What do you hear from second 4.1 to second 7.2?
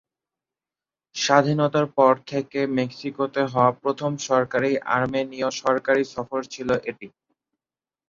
সরকারি আর্মেনিয় সরকারি সফর ছিল এটি।